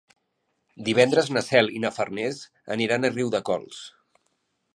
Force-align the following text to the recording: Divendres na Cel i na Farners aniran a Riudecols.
Divendres 0.87 1.29
na 1.37 1.43
Cel 1.49 1.69
i 1.75 1.83
na 1.83 1.93
Farners 1.99 2.41
aniran 2.77 3.07
a 3.07 3.13
Riudecols. 3.17 3.85